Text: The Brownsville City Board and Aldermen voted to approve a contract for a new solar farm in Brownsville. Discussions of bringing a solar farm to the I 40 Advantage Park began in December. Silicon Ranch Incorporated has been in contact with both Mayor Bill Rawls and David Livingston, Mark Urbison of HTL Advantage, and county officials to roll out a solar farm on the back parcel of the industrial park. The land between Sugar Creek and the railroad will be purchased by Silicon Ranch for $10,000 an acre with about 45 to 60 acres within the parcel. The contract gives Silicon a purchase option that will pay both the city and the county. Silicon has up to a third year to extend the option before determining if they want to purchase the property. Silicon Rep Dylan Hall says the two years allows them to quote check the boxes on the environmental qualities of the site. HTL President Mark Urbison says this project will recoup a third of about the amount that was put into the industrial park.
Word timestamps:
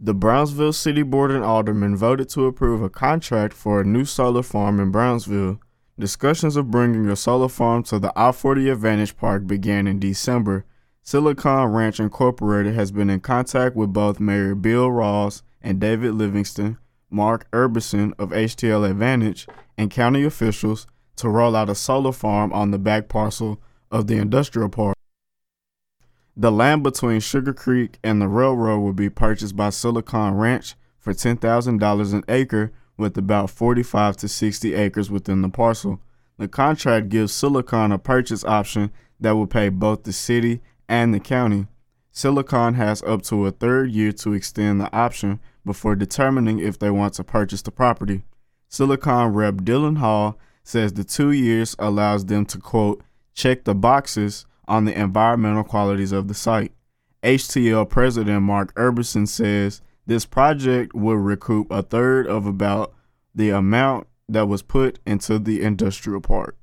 The 0.00 0.14
Brownsville 0.14 0.74
City 0.74 1.02
Board 1.02 1.32
and 1.32 1.42
Aldermen 1.42 1.96
voted 1.96 2.28
to 2.28 2.46
approve 2.46 2.82
a 2.82 2.88
contract 2.88 3.52
for 3.52 3.80
a 3.80 3.84
new 3.84 4.04
solar 4.04 4.44
farm 4.44 4.78
in 4.78 4.92
Brownsville. 4.92 5.58
Discussions 5.98 6.54
of 6.54 6.70
bringing 6.70 7.08
a 7.08 7.16
solar 7.16 7.48
farm 7.48 7.82
to 7.84 7.98
the 7.98 8.12
I 8.14 8.30
40 8.30 8.68
Advantage 8.68 9.16
Park 9.16 9.48
began 9.48 9.88
in 9.88 9.98
December. 9.98 10.64
Silicon 11.02 11.72
Ranch 11.72 11.98
Incorporated 11.98 12.74
has 12.74 12.92
been 12.92 13.10
in 13.10 13.18
contact 13.18 13.74
with 13.74 13.92
both 13.92 14.20
Mayor 14.20 14.54
Bill 14.54 14.88
Rawls 14.88 15.42
and 15.60 15.80
David 15.80 16.14
Livingston, 16.14 16.78
Mark 17.10 17.50
Urbison 17.50 18.12
of 18.20 18.30
HTL 18.30 18.88
Advantage, 18.88 19.48
and 19.76 19.90
county 19.90 20.22
officials 20.22 20.86
to 21.16 21.28
roll 21.28 21.56
out 21.56 21.68
a 21.68 21.74
solar 21.74 22.12
farm 22.12 22.52
on 22.52 22.70
the 22.70 22.78
back 22.78 23.08
parcel 23.08 23.60
of 23.90 24.06
the 24.06 24.18
industrial 24.18 24.68
park. 24.68 24.97
The 26.40 26.52
land 26.52 26.84
between 26.84 27.18
Sugar 27.18 27.52
Creek 27.52 27.98
and 28.04 28.22
the 28.22 28.28
railroad 28.28 28.78
will 28.78 28.92
be 28.92 29.10
purchased 29.10 29.56
by 29.56 29.70
Silicon 29.70 30.34
Ranch 30.34 30.76
for 31.00 31.12
$10,000 31.12 32.12
an 32.12 32.24
acre 32.28 32.72
with 32.96 33.18
about 33.18 33.50
45 33.50 34.16
to 34.18 34.28
60 34.28 34.72
acres 34.72 35.10
within 35.10 35.42
the 35.42 35.48
parcel. 35.48 36.00
The 36.36 36.46
contract 36.46 37.08
gives 37.08 37.32
Silicon 37.32 37.90
a 37.90 37.98
purchase 37.98 38.44
option 38.44 38.92
that 39.18 39.32
will 39.32 39.48
pay 39.48 39.68
both 39.68 40.04
the 40.04 40.12
city 40.12 40.60
and 40.88 41.12
the 41.12 41.18
county. 41.18 41.66
Silicon 42.12 42.74
has 42.74 43.02
up 43.02 43.22
to 43.22 43.46
a 43.46 43.50
third 43.50 43.90
year 43.90 44.12
to 44.12 44.32
extend 44.32 44.80
the 44.80 44.96
option 44.96 45.40
before 45.66 45.96
determining 45.96 46.60
if 46.60 46.78
they 46.78 46.90
want 46.90 47.14
to 47.14 47.24
purchase 47.24 47.62
the 47.62 47.72
property. 47.72 48.22
Silicon 48.68 49.32
Rep 49.32 49.54
Dylan 49.56 49.98
Hall 49.98 50.38
says 50.62 50.92
the 50.92 51.02
two 51.02 51.32
years 51.32 51.74
allows 51.80 52.26
them 52.26 52.46
to 52.46 52.58
quote 52.58 53.02
check 53.34 53.64
the 53.64 53.74
boxes 53.74 54.46
on 54.68 54.84
the 54.84 54.98
environmental 54.98 55.64
qualities 55.64 56.12
of 56.12 56.28
the 56.28 56.34
site. 56.34 56.72
HTL 57.22 57.88
President 57.88 58.42
Mark 58.42 58.72
Urbison 58.74 59.26
says 59.26 59.80
this 60.06 60.24
project 60.24 60.94
will 60.94 61.16
recoup 61.16 61.70
a 61.70 61.82
third 61.82 62.26
of 62.26 62.46
about 62.46 62.94
the 63.34 63.50
amount 63.50 64.06
that 64.28 64.46
was 64.46 64.62
put 64.62 64.98
into 65.06 65.38
the 65.38 65.62
industrial 65.62 66.20
park. 66.20 66.56